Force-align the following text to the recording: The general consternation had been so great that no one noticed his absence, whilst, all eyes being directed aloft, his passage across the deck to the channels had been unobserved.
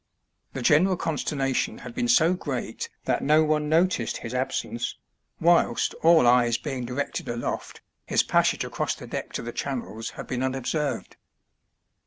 The 0.53 0.63
general 0.63 0.97
consternation 0.97 1.77
had 1.77 1.93
been 1.93 2.07
so 2.07 2.33
great 2.33 2.89
that 3.05 3.21
no 3.21 3.43
one 3.43 3.69
noticed 3.69 4.17
his 4.17 4.33
absence, 4.33 4.95
whilst, 5.39 5.93
all 6.01 6.25
eyes 6.25 6.57
being 6.57 6.85
directed 6.85 7.29
aloft, 7.29 7.81
his 8.07 8.23
passage 8.23 8.63
across 8.65 8.95
the 8.95 9.05
deck 9.05 9.31
to 9.33 9.43
the 9.43 9.51
channels 9.53 10.09
had 10.17 10.25
been 10.25 10.41
unobserved. 10.41 11.17